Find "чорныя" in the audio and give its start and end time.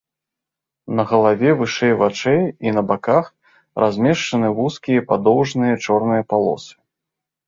5.89-6.23